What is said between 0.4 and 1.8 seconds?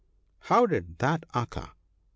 "'How did that occur?